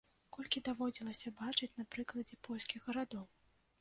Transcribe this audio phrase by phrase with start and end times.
[0.35, 3.25] Колькі даводзілася бачыць на прыкладзе польскіх гарадоў.